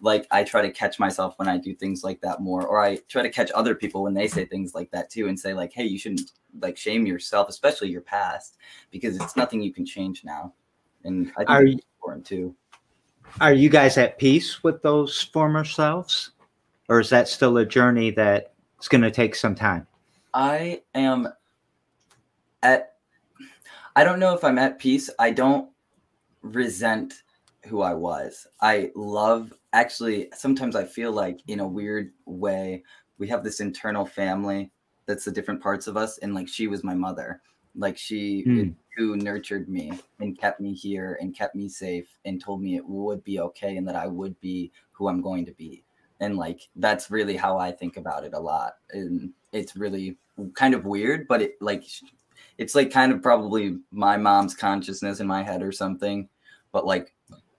[0.00, 2.96] like i try to catch myself when i do things like that more or i
[3.06, 5.74] try to catch other people when they say things like that too and say like
[5.74, 6.32] hey you shouldn't
[6.62, 8.56] like shame yourself especially your past
[8.90, 10.54] because it's nothing you can change now.
[11.04, 12.56] And i think Are important too
[13.40, 16.30] Are you guys at peace with those former selves?
[16.88, 19.86] Or is that still a journey that it's going to take some time?
[20.34, 21.28] I am
[22.62, 22.94] at
[23.96, 25.10] I don't know if I'm at peace.
[25.18, 25.70] I don't
[26.42, 27.22] resent
[27.66, 28.46] who I was.
[28.60, 32.84] I love actually sometimes I feel like in a weird way
[33.18, 34.70] we have this internal family
[35.06, 37.40] that's the different parts of us and like she was my mother.
[37.76, 38.70] Like she Hmm.
[38.96, 42.88] who nurtured me and kept me here and kept me safe and told me it
[42.88, 45.82] would be okay and that I would be who I'm going to be.
[46.20, 48.74] And like that's really how I think about it a lot.
[48.92, 50.16] And it's really
[50.54, 51.84] kind of weird, but it like
[52.58, 56.28] it's like kind of probably my mom's consciousness in my head or something.
[56.70, 57.14] But like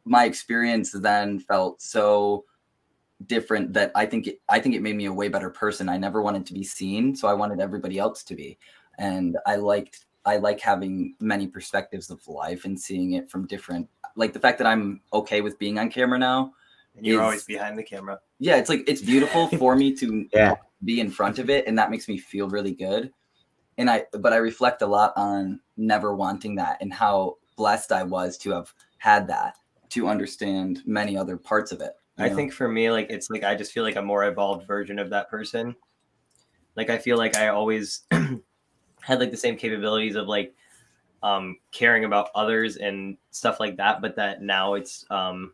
[0.06, 2.46] my experience then felt so
[3.28, 5.90] different that I think it, I think it made me a way better person.
[5.90, 8.58] I never wanted to be seen, so I wanted everybody else to be.
[8.98, 13.88] And I liked I like having many perspectives of life and seeing it from different
[14.16, 16.54] like the fact that I'm okay with being on camera now.
[16.96, 18.20] And you're Is- always behind the camera.
[18.40, 20.56] Yeah, it's like it's beautiful for me to Yeah.
[20.84, 23.12] be in front of it and that makes me feel really good.
[23.78, 28.04] And I but I reflect a lot on never wanting that and how blessed I
[28.04, 29.58] was to have had that
[29.90, 31.92] to understand many other parts of it.
[32.18, 32.36] you I know?
[32.36, 35.10] think for me, like it's like I just feel like a more evolved version of
[35.12, 35.76] that person.
[36.76, 38.02] Like I feel like I always
[39.06, 40.54] had like the same capabilities of like
[41.24, 45.54] um caring about others and stuff like that, but that now it's um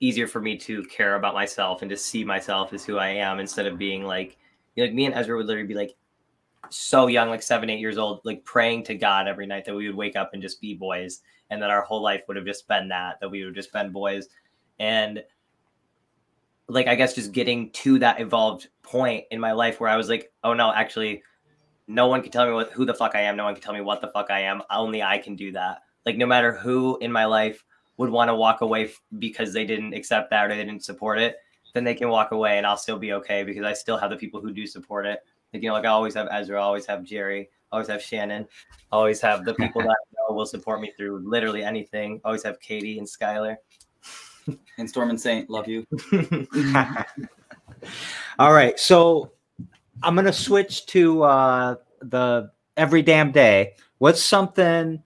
[0.00, 3.38] easier for me to care about myself and to see myself as who I am
[3.38, 4.36] instead of being like
[4.74, 5.94] you know, like me and Ezra would literally be like
[6.70, 9.86] so young, like seven, eight years old, like praying to God every night that we
[9.86, 12.66] would wake up and just be boys, and that our whole life would have just
[12.68, 14.28] been that, that we would just been boys.
[14.78, 15.22] And
[16.68, 20.08] like, I guess just getting to that evolved point in my life where I was
[20.08, 21.22] like, oh no, actually,
[21.88, 23.36] no one can tell me what who the fuck I am.
[23.36, 24.62] No one can tell me what the fuck I am.
[24.70, 25.82] Only I can do that.
[26.06, 27.64] Like, no matter who in my life
[27.96, 31.18] would want to walk away f- because they didn't accept that or they didn't support
[31.18, 31.36] it,
[31.74, 34.16] then they can walk away and I'll still be okay because I still have the
[34.16, 35.20] people who do support it.
[35.52, 38.02] Like, you know, like I always have Ezra, I always have Jerry, I always have
[38.02, 38.46] Shannon,
[38.90, 42.20] I always have the people that I know will support me through literally anything.
[42.24, 43.56] I always have Katie and Skylar.
[44.78, 45.86] and Storm and Saint, love you.
[48.38, 48.78] All right.
[48.78, 49.32] So
[50.02, 53.74] I'm going to switch to uh, the every damn day.
[53.98, 55.02] What's something?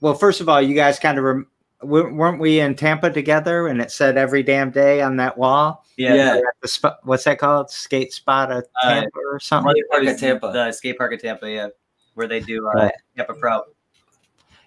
[0.00, 1.46] Well, first of all, you guys kind of rem-
[1.82, 5.84] w- weren't we in Tampa together and it said every damn day on that wall?
[5.96, 6.36] Yeah.
[6.36, 7.70] At The spot, what's that called?
[7.70, 9.72] Skate spot at Uh, Tampa or something?
[9.72, 10.52] Skate park at Tampa.
[10.52, 11.68] The skate park at Tampa, yeah,
[12.14, 12.92] where they do uh, Right.
[13.16, 13.62] Tampa Pro.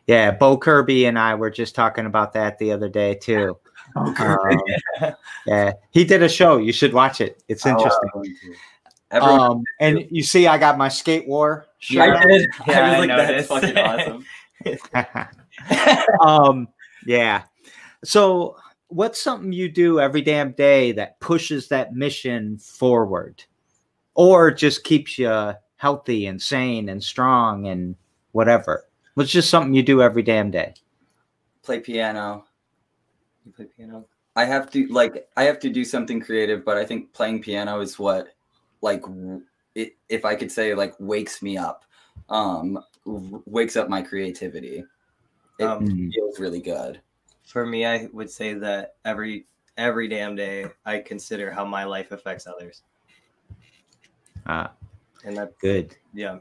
[0.07, 0.31] Yeah.
[0.31, 3.57] Bo Kirby and I were just talking about that the other day too.
[3.95, 4.15] Um,
[5.45, 5.73] yeah.
[5.91, 6.57] He did a show.
[6.57, 7.43] You should watch it.
[7.47, 8.09] It's interesting.
[8.15, 8.23] Oh,
[9.13, 12.09] Everyone, Um, and you see, I got my skate war shirt.
[12.17, 12.49] I did.
[12.67, 14.25] Yeah, I was I like, that's fucking awesome.
[16.21, 16.67] um,
[17.05, 17.43] yeah.
[18.03, 23.43] So, what's something you do every damn day that pushes that mission forward,
[24.15, 27.95] or just keeps you healthy and sane and strong and
[28.31, 28.85] whatever?
[29.13, 30.73] What's just something you do every damn day?
[31.61, 32.45] Play piano.
[33.45, 34.05] You play piano.
[34.35, 37.79] I have to like I have to do something creative, but I think playing piano
[37.79, 38.29] is what
[38.83, 39.03] like
[39.75, 41.85] it, if I could say like wakes me up,
[42.29, 44.83] um, w- wakes up my creativity.
[45.59, 46.13] It Um, Mhm.
[46.13, 47.01] feels really good.
[47.45, 52.11] For me, I would say that every every damn day, I consider how my life
[52.11, 52.83] affects others,
[54.45, 54.73] Ah,
[55.25, 55.95] and that's good.
[56.13, 56.39] yeah.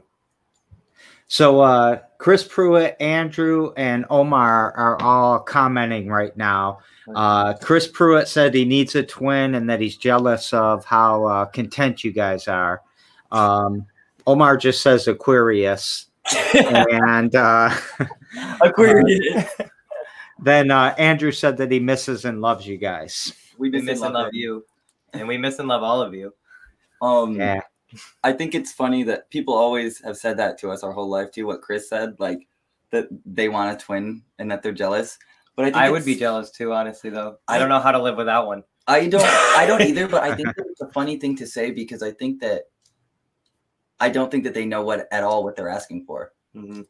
[1.33, 6.77] So, uh, Chris Pruitt, Andrew, and Omar are all commenting right now.
[7.15, 11.45] Uh, Chris Pruitt said he needs a twin and that he's jealous of how uh,
[11.45, 12.83] content you guys are.
[13.31, 13.87] Um,
[14.27, 16.05] Omar just says Aquarius.
[16.53, 17.75] and uh,
[18.61, 19.49] Aquarius.
[20.39, 23.33] then uh, Andrew said that he misses and loves you guys.
[23.57, 24.63] we We miss miss and love you,
[25.13, 26.31] and we miss and love all of you.
[27.01, 27.61] Um, Yeah.
[28.23, 31.31] I think it's funny that people always have said that to us our whole life
[31.31, 31.45] too.
[31.47, 32.47] What Chris said, like
[32.91, 35.17] that they want a twin and that they're jealous.
[35.55, 37.09] But I think I would be jealous too, honestly.
[37.09, 38.63] Though I- I don't know how to live without one.
[38.87, 42.01] I don't I don't either, but I think it's a funny thing to say because
[42.03, 42.63] I think that
[43.99, 46.33] I don't think that they know what at all what they're asking for.
[46.55, 46.85] Mhm.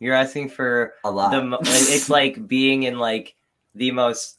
[0.00, 1.30] You're asking for A lot.
[1.30, 1.58] the.
[1.62, 3.34] It's like being in like
[3.74, 4.38] the most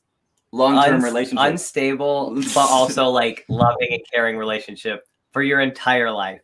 [0.52, 1.46] long-term uns- relationship.
[1.46, 6.40] unstable, but also like loving and caring relationship for your entire life.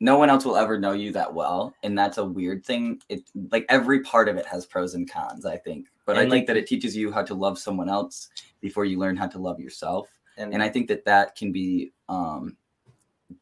[0.00, 3.00] no one else will ever know you that well and that's a weird thing.
[3.08, 5.88] It like every part of it has pros and cons i think.
[6.06, 8.28] But i And, think like- that it teaches you how to love someone else
[8.60, 10.08] before you learn how to love yourself.
[10.36, 12.56] And, and i think that that can be um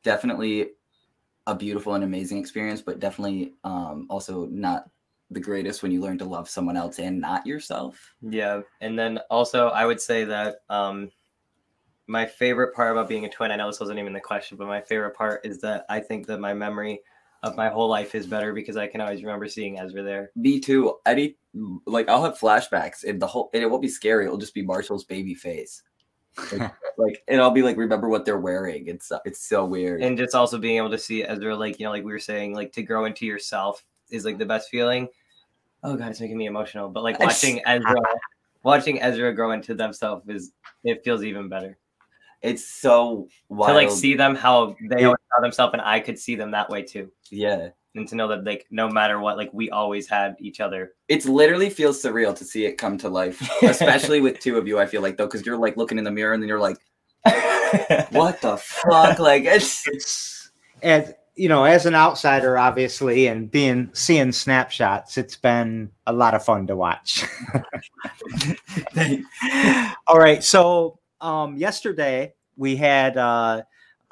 [0.02, 0.70] definitely
[1.46, 4.88] a beautiful and amazing experience but definitely um also not
[5.30, 8.14] the greatest when you learn to love someone else and not yourself.
[8.22, 11.10] Yeah, and then also I would say that um,
[12.06, 13.50] my favorite part about being a twin.
[13.50, 16.26] I know this wasn't even the question, but my favorite part is that I think
[16.26, 17.00] that my memory
[17.42, 20.30] of my whole life is better because I can always remember seeing Ezra there.
[20.34, 21.36] me too eddie
[21.86, 24.62] like i'll have flashbacks and the whole and it won't be scary it'll just be
[24.62, 25.82] marshall's baby face
[26.52, 30.18] like, like and i'll be like remember what they're wearing it's it's so weird And
[30.18, 32.72] just also being able to see Ezra, like you know, like we were saying, like
[32.72, 35.08] to grow into yourself is like the best feeling.
[35.82, 36.88] Oh god, it's making me emotional.
[36.88, 37.94] But like watching Ezra,
[38.62, 40.52] watching Ezra grow into themselves is
[40.84, 41.78] it feels even better.
[42.46, 46.18] It's so wild To like see them how they always saw themselves, and I could
[46.18, 47.10] see them that way too.
[47.30, 47.68] yeah.
[47.94, 50.92] And to know that like no matter what like we always had each other.
[51.08, 54.78] It's literally feels surreal to see it come to life especially with two of you
[54.78, 56.76] i feel like though because you're like looking in the mirror and then you're like
[58.10, 59.18] what the fuck?
[59.18, 60.50] Like it's it's
[60.82, 66.34] and you know as an outsider obviously and being seeing snapshots it's been a lot
[66.34, 67.24] of fun to watch.
[70.06, 73.62] All right so um yesterday we had uh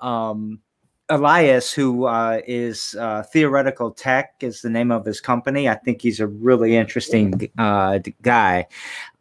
[0.00, 0.60] um
[1.08, 6.02] elias who uh is uh theoretical tech is the name of his company i think
[6.02, 8.66] he's a really interesting uh guy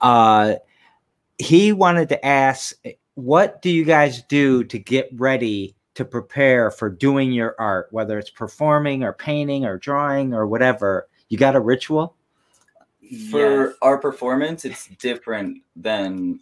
[0.02, 0.56] uh
[1.38, 2.76] he wanted to ask
[3.16, 8.18] what do you guys do to get ready to prepare for doing your art, whether
[8.18, 11.08] it's performing or painting or drawing or whatever?
[11.30, 12.16] You got a ritual?
[13.30, 13.76] for Yes.
[13.82, 16.40] our performance it's different than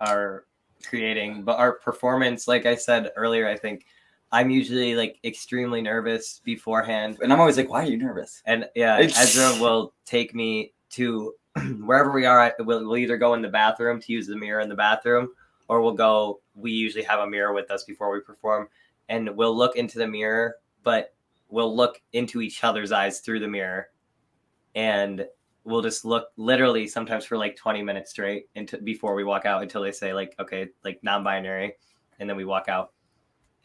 [0.00, 0.44] are
[0.86, 3.86] creating but our performance like i said earlier i think
[4.30, 7.18] i'm usually like extremely nervous beforehand.
[7.22, 8.42] And i'm always like why are you nervous?
[8.46, 11.34] And yeah ezra will take me to
[11.84, 14.68] wherever we are we'll, we'll either go in the bathroom to use the mirror in
[14.68, 15.28] the bathroom
[15.68, 18.68] or we'll go we usually have a mirror with us before we perform
[19.08, 21.14] and we'll look into the mirror but
[21.52, 23.88] we'll look into each other's eyes through the mirror.
[24.74, 25.26] And
[25.64, 29.62] we'll just look literally sometimes for like 20 minutes straight into before we walk out
[29.62, 31.74] until they say like okay like non-binary
[32.18, 32.92] and then we walk out.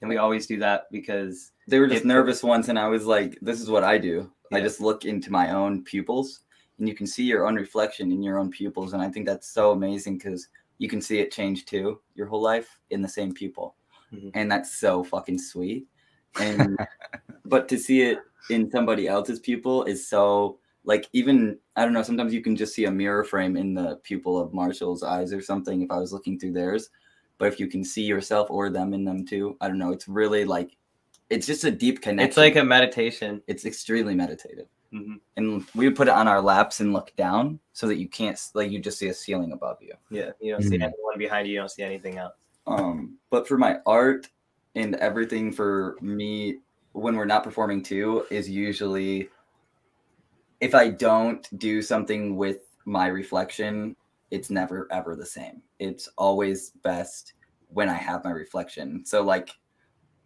[0.01, 3.05] And we always do that because they were just It- nervous once and i was
[3.05, 4.31] like this is what i do.
[4.53, 6.41] I just look into my own pupils
[6.77, 9.49] and you can see your own reflection in your own pupils and i think that's
[9.49, 13.33] so amazing because you can see it change too your whole life in the same
[13.33, 13.75] pupil
[14.13, 14.31] Mhm.
[14.35, 15.87] and that's so fucking sweet.
[16.39, 16.77] And
[17.45, 18.19] but to see it
[18.51, 22.73] in somebody else's pupil is so like even i don't know sometimes you can just
[22.73, 26.11] see a mirror frame in the pupil of marshall's eyes or something if i was
[26.11, 26.89] looking through theirs.
[27.39, 30.07] But if you can see yourself or them in them too i don't know it's
[30.07, 30.71] really like
[31.29, 32.27] it's just a deep connection.
[32.29, 33.41] It's like a meditation.
[33.47, 34.67] It's extremely meditative.
[34.93, 35.19] Mhm.
[35.35, 38.39] and we would put it on our laps and look down so that you can't
[38.55, 39.93] like you just see a ceiling above you.
[40.09, 40.83] Yeah you don't see Mhm.
[40.89, 44.29] anyone behind you you don't see anything else um but for my art
[44.75, 46.59] and everything for me
[46.93, 49.29] when we're not performing too is usually
[50.61, 53.95] if i don't do something with my reflection
[54.29, 55.61] it's never ever the same.
[55.79, 57.33] It's always best
[57.69, 59.05] when i have my reflection.
[59.05, 59.51] So like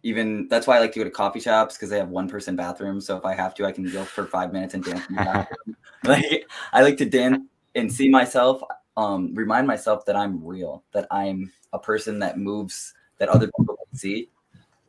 [0.04, 2.56] even that's why i like to go to coffee shops because they have one person
[2.56, 5.14] bathrooms so if i have to i can go for five minutes and dance in
[5.14, 5.76] the bathroom.
[6.04, 7.38] Like i like to dance
[7.76, 8.60] and see myself
[8.96, 13.76] um remind myself that i'm real that i'm a person that moves that other people
[13.76, 14.28] can see.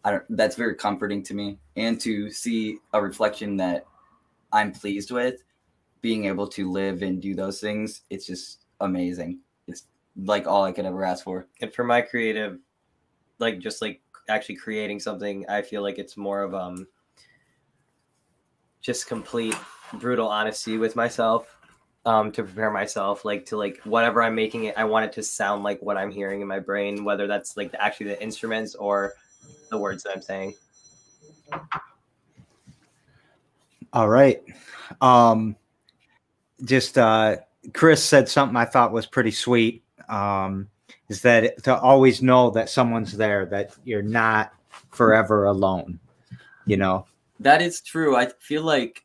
[0.04, 1.60] I don't that's very comforting to me.
[1.76, 3.86] And to see a reflection that
[4.54, 5.44] i'm pleased with
[6.02, 8.02] being able to live and do those things.
[8.10, 9.40] It's just amazing.
[9.68, 9.84] It's
[10.18, 11.48] like all i could ever ask for.
[11.62, 12.60] And for my creative
[13.40, 16.88] like just like actually creating something i feel like it's more of um
[18.82, 19.56] just complete
[19.96, 21.58] brutal honesty with myself
[22.06, 25.22] um to prepare myself like to like whatever i'm making it i want it to
[25.22, 28.76] sound like what i'm hearing in my brain whether that's like the, actually the instruments
[28.76, 29.14] or
[29.70, 30.54] the words that i'm saying
[33.94, 34.44] All right.
[35.00, 35.56] Um,
[36.66, 37.38] just uh,
[37.74, 39.84] Chris said something I thought was pretty sweet.
[40.10, 40.68] Um,
[41.10, 44.52] is that to always know that someone's there, that you're not
[44.92, 46.00] forever alone.
[46.66, 47.06] You know,
[47.44, 49.04] that is true i feel like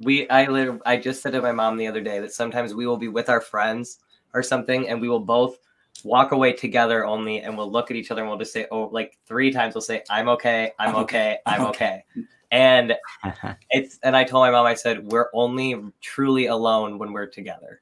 [0.00, 2.86] we i literally i just said to my mom the other day that sometimes we
[2.86, 3.98] will be with our friends
[4.34, 5.58] or something and we will both
[6.02, 8.88] walk away together only and we'll look at each other and we'll just say oh
[8.92, 12.04] like three times we'll say i'm okay i'm okay i'm okay
[12.50, 12.94] and
[13.70, 17.80] it's and i told my mom i said we're only truly alone when we're together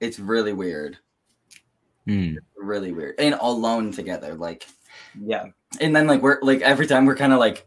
[0.00, 0.96] it's really weird
[2.06, 2.36] Hmm.
[2.56, 4.66] really weird and alone together like
[5.20, 5.46] Yeah.
[5.78, 7.66] and then like we're like every time we're kind of like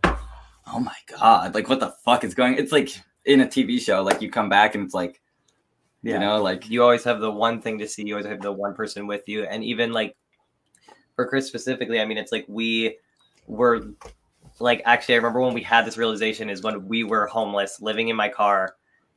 [0.73, 2.89] oh my god like what the fuck is going it's like
[3.25, 5.21] in a tv show like you come back and it's like
[6.01, 6.15] Yeah.
[6.15, 8.51] you know like you always have the one thing to see you always have the
[8.51, 10.15] one person with you and even like
[11.15, 12.97] for chris specifically i mean it's like we
[13.45, 13.81] were
[14.61, 18.09] like actually i remember when we had this realization is when we were homeless living
[18.09, 18.75] in my car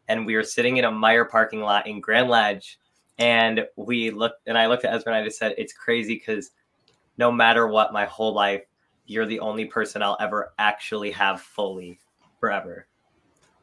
[0.09, 2.79] and we were sitting in a Meijer parking lot in grand ledge
[3.19, 6.51] and we looked and i looked at ezra and i just said it's crazy because
[7.19, 8.63] no matter what my whole life
[9.07, 11.99] you're the only person i'll ever actually have fully
[12.41, 12.87] forever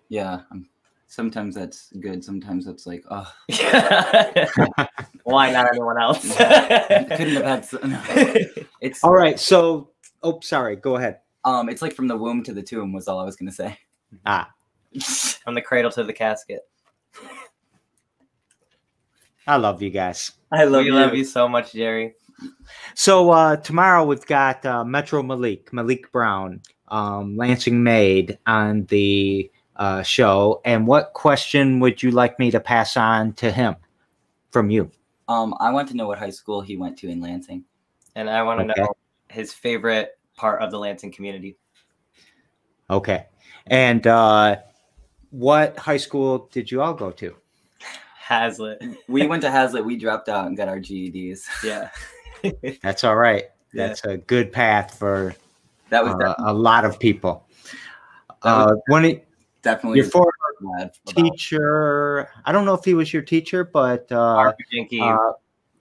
[0.10, 0.68] yeah um,
[1.08, 3.32] sometimes that's good sometimes that's like oh
[5.24, 8.02] why not anyone else couldn't have had so, no.
[8.82, 9.40] it's All right.
[9.40, 9.92] So,
[10.24, 10.76] oh, sorry.
[10.76, 11.20] Go ahead.
[11.46, 13.78] Um it's like from the womb to the tomb was all i was gonna say
[14.26, 14.50] Ah.
[15.44, 16.60] from the cradle to the casket.
[19.48, 20.34] I love you guys.
[20.52, 22.14] i love we you love you so much, Jerry.
[22.96, 29.50] So uh, tomorrow we've got uh, Metro Malik, Malik Brown, um, Lansing Maid on the
[29.78, 30.62] uh, show.
[30.66, 33.76] And what question would you like me to pass on to him
[34.52, 34.92] from you?
[35.28, 37.64] um i want to know what high school he went to in lansing
[38.16, 38.82] And I want to Okay.
[38.82, 38.94] know
[39.30, 41.56] his favorite part of the Lansing community.
[42.90, 43.28] Okay.
[43.68, 44.58] And uh,
[45.30, 47.36] what high school did you all go to?
[48.18, 48.82] Haslett.
[49.08, 51.90] we went to Haslett we dropped out and got our geds Yeah.
[52.82, 53.46] That's all right.
[53.72, 53.88] Yeah.
[53.88, 55.36] That's a good path for
[55.90, 57.46] that was uh, a lot of people.
[58.42, 59.28] Uh, when it,
[59.62, 60.98] definitely your former about.
[61.06, 64.52] teacher, I don't know if he was your teacher, but uh,
[65.00, 65.34] uh,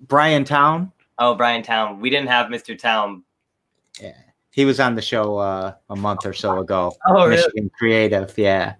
[0.03, 2.01] Brian Town, oh, Brian Town.
[2.01, 2.79] We didn't have Mr.
[2.79, 3.23] Town.
[4.51, 6.93] He was on the show uh, a month or so ago.
[7.07, 7.37] Oh, really?
[7.37, 8.75] Michigan Creative, yeah.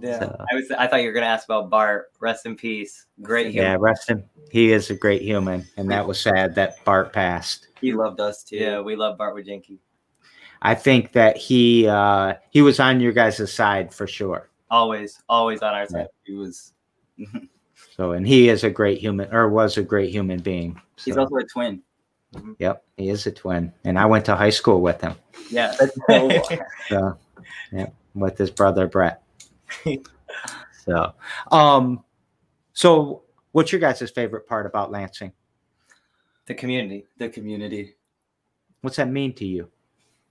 [0.00, 0.18] Yeah.
[0.18, 0.70] So, I was.
[0.72, 2.10] I thought you were gonna ask about Bart.
[2.18, 3.06] Rest in peace.
[3.20, 3.80] Great yeah, human.
[3.80, 4.24] rest him.
[4.50, 7.68] He is a great human, and that was sad that Bart passed.
[7.80, 9.78] he loved us too Yeah, we love Bart Wojcinki.
[10.62, 14.50] I think that he uh, he was on your guys' side for sure.
[14.70, 16.08] Always, always on our side.
[16.24, 16.72] he was
[17.96, 20.80] So, and he is a great human, or was a great human being.
[20.96, 21.82] he's also a twin
[22.58, 25.14] yep, he is a twin, and I went to high school with him.
[25.50, 25.74] Yeah.
[26.88, 27.18] So,
[27.72, 29.22] yeah, with his brother Brett.
[30.84, 31.12] so,
[31.50, 32.04] um,
[32.72, 33.22] so
[33.52, 35.32] what's your guys' favorite part about Lansing?
[36.46, 37.06] the community.
[37.18, 37.94] the community
[38.80, 39.70] What's that mean to you?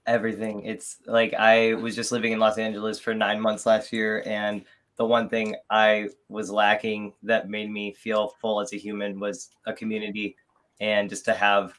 [0.06, 0.64] everything.
[0.64, 4.64] It's like I was just living in Los Angeles for nine months last year, and
[4.96, 9.50] the one thing I was lacking that made me feel full as a human was
[9.66, 10.36] a community
[10.80, 11.72] and just to have,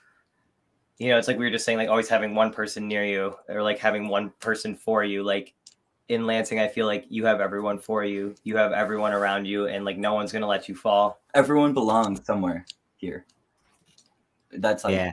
[0.98, 3.36] you know, it's like we were just saying, like always having one person near you
[3.50, 5.24] or like having one person for you.
[5.24, 5.54] Like
[6.10, 9.68] in Lansing, I feel like you have everyone for you, you have everyone around you,
[9.68, 11.20] and like no one's gonna let you fall.
[11.34, 12.66] everyone belongs somewhere
[12.98, 13.26] here.
[14.52, 15.12] That's like Yeah,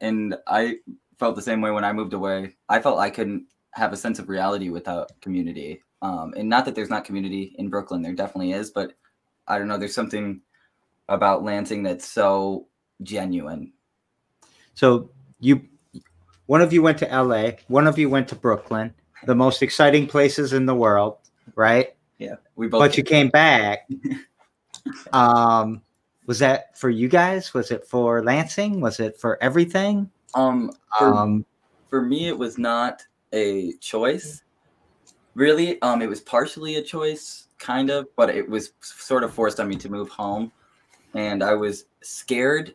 [0.00, 0.76] and i
[1.18, 2.56] felt the same way when i moved away.
[2.68, 5.82] I felt i couldn't have a sense of reality without community.
[6.02, 8.94] Um and not that there's not community in brooklyn there definitely is but
[9.46, 10.40] i don't know there's something
[11.10, 12.66] about lansing that's so
[13.02, 13.72] genuine.
[14.74, 15.10] So
[15.40, 15.62] you,
[16.46, 18.94] one of you went to LA, one of you went to Brooklyn,
[19.26, 21.18] the most exciting places in the world,
[21.54, 21.94] right?
[22.18, 22.36] Yeah.
[22.56, 23.88] We both But you came back.
[25.12, 25.82] Um,
[26.24, 27.52] was that for you guys?
[27.52, 28.80] Was it for Lansing?
[28.80, 30.10] Was it for everything?
[30.34, 31.44] um for, Um,
[31.88, 34.42] for me it was not a choice
[35.34, 39.60] really um it was partially a choice kind of but it was sort of forced
[39.60, 40.50] on me to move home
[41.14, 42.74] and i was scared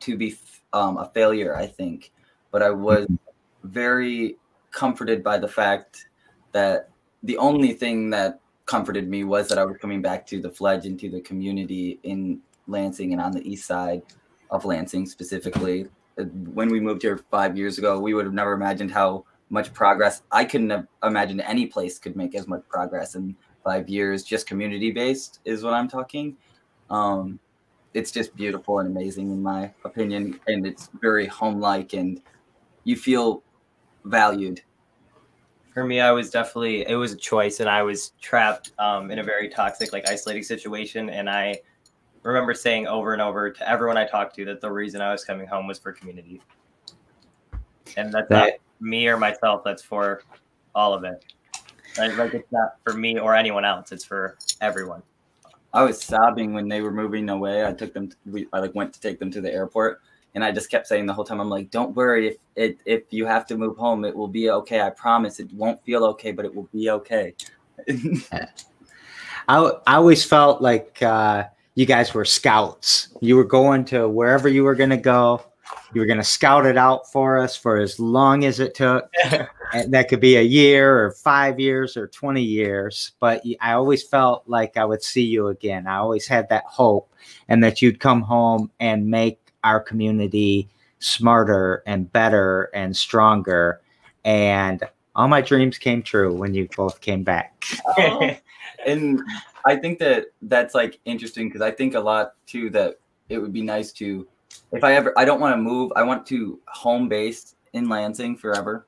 [0.00, 0.30] to be
[0.74, 2.12] um, a failure i think
[2.50, 3.06] but i was
[3.62, 4.36] very
[4.70, 6.08] comforted by the fact
[6.52, 6.90] that
[7.22, 10.84] the only thing that comforted me was that i was coming back to the fledge
[10.84, 14.02] and to the community in lansing and on the east side
[14.50, 18.90] of lansing specifically when we moved here five years ago, we would have never imagined
[18.90, 20.22] how much progress.
[20.30, 24.22] I couldn't have imagined any place could make as much progress in five years.
[24.22, 26.36] Just community based is what I'm talking.
[26.90, 27.40] Um,
[27.94, 32.20] it's just beautiful and amazing in my opinion, and it's very home like, and
[32.82, 33.42] you feel
[34.04, 34.60] valued.
[35.72, 39.18] for me i was definitely it was a choice and i was trapped um, in
[39.18, 41.58] a very toxic like isolating situation and i
[42.22, 45.24] remember saying over and over to everyone i talked to that the reason i was
[45.24, 46.40] coming home was for community.
[47.96, 50.22] And that's not me or myself that's for
[50.74, 51.24] all of it.
[51.96, 55.02] Like, like it's not for me or anyone else it's for everyone
[55.74, 57.66] I was sobbing when they were moving away.
[57.66, 58.08] I took them.
[58.08, 60.00] To, we, I like went to take them to the airport,
[60.34, 62.28] and I just kept saying the whole time, "I'm like, don't worry.
[62.28, 64.80] If it if you have to move home, it will be okay.
[64.80, 65.40] I promise.
[65.40, 67.34] It won't feel okay, but it will be okay."
[69.48, 71.44] I, I always felt like uh,
[71.74, 73.08] you guys were scouts.
[73.20, 75.42] You were going to wherever you were going to go.
[75.92, 79.10] You were going to scout it out for us for as long as it took.
[79.72, 83.12] and that could be a year or five years or 20 years.
[83.20, 85.86] But I always felt like I would see you again.
[85.86, 87.12] I always had that hope
[87.48, 93.80] and that you'd come home and make our community smarter and better and stronger.
[94.24, 94.82] And
[95.14, 97.64] all my dreams came true when you both came back.
[97.98, 98.36] Oh.
[98.86, 99.22] and
[99.66, 102.98] I think that that's like interesting because I think a lot too that
[103.28, 104.26] it would be nice to,
[104.72, 105.92] if I ever, I don't want to move.
[105.96, 108.86] I want to home base in Lansing forever.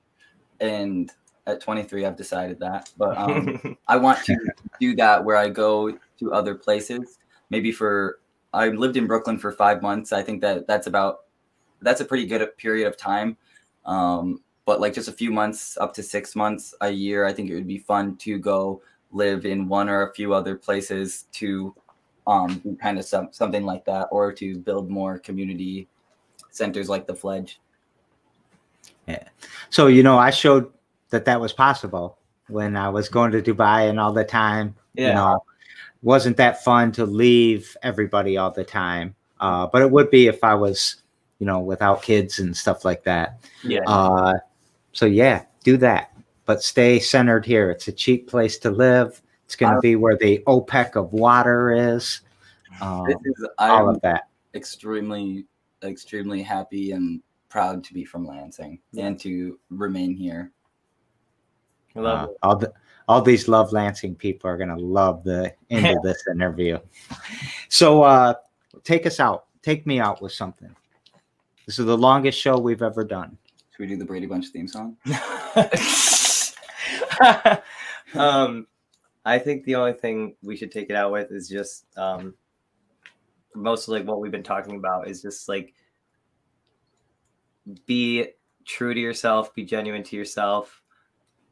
[0.61, 1.13] And
[1.47, 2.91] at 23, I've decided that.
[2.97, 4.37] But um, I want to
[4.81, 7.19] do that where I go to other places.
[7.51, 8.21] Maybe for,
[8.53, 10.13] I lived in Brooklyn for five months.
[10.13, 11.21] I think that that's about,
[11.83, 13.37] that's a pretty good period of time.
[13.85, 17.51] Um, but like just a few months, up to six months a year, I think
[17.51, 21.75] it would be fun to go live in one or a few other places to
[22.27, 25.89] um, kind of some, something like that, or to build more community
[26.51, 27.61] centers like the Fledge.
[29.07, 29.25] Yeah.
[29.71, 30.73] So you know, I showed
[31.11, 32.19] that that was possible
[32.49, 34.75] when I was going to Dubai and all the time.
[34.95, 35.09] Yeah.
[35.09, 35.45] You know,
[36.03, 39.15] wasn't that fun to leave everybody all the time.
[39.41, 40.97] Uh, but it would be if I was,
[41.39, 43.39] you know, without kids and stuff like that.
[43.63, 43.83] Yeah.
[43.87, 44.35] Uh,
[44.93, 46.17] so yeah, do that
[46.47, 47.71] but stay centered here.
[47.71, 49.21] It's a cheap place to live.
[49.47, 52.21] It's going to be where the OPEC of water is.
[52.81, 54.29] Um, is all of that.
[54.55, 55.47] Extremely,
[55.83, 60.51] extremely happy and proud to be from Lansing and to remain here.
[61.95, 62.73] I love uh, all the
[63.09, 66.79] all these love Lansing people are going to love the end of this interview.
[67.69, 68.35] So, uh,
[68.83, 69.47] take us out.
[69.63, 70.75] Take me out with something.
[71.67, 73.39] This is the longest show we've ever done.
[73.71, 74.97] Should we do the Brady Bunch theme song?
[78.15, 78.67] um,
[79.27, 82.35] I think the only thing we should take it out with is just um,
[83.57, 85.75] most of like what we've been talking about is just like
[87.87, 88.29] be
[88.65, 90.81] true to yourself, be genuine to yourself,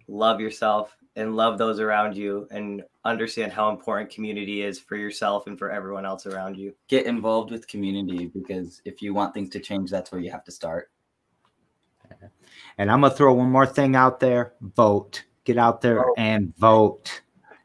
[0.07, 5.49] love yourself, and love those around you, and understand how important community is for yourself
[5.49, 6.73] and for everyone else around you.
[6.87, 10.45] Get involved with community because if you want things to change, that's where you have
[10.45, 10.93] to start.
[12.79, 15.25] And I'm gonna throw one more thing out there: vote.
[15.43, 16.15] Get out there vote.
[16.17, 17.23] and vote.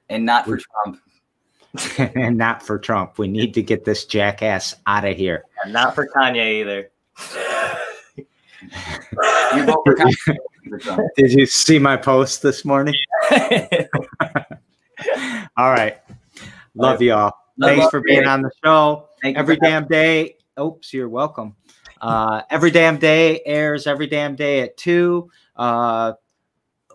[0.10, 1.00] And not for Trump.
[2.16, 3.20] and not for Trump.
[3.20, 5.46] We need to get this jackass out of here.
[5.64, 6.92] And not for Kanye either.
[9.56, 10.38] you vote for Kanye.
[11.16, 12.96] Did you see my post this morning?
[15.58, 15.98] All right.
[16.76, 17.34] Love y'all.
[17.60, 19.10] Thanks for being on the show.
[19.24, 20.38] Every damn day.
[20.60, 21.56] Oops, you're welcome.
[22.02, 25.30] Uh, every damn day airs every damn day at two.
[25.56, 26.14] Uh,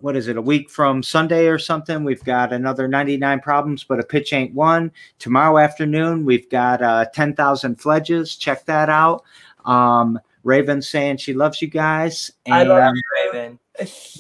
[0.04, 0.36] what is it?
[0.36, 2.04] A week from Sunday or something.
[2.04, 4.92] We've got another 99 problems, but a pitch ain't one.
[5.18, 8.36] Tomorrow afternoon, we've got uh, 10,000 fledges.
[8.36, 9.24] Check that out.
[9.64, 12.30] Um, Raven saying she loves you guys.
[12.44, 13.58] And I love you, Raven.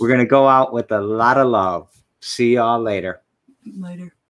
[0.00, 1.90] we're gonna go out with a lot of love.
[2.20, 3.20] See y'all later.
[3.76, 4.13] Later.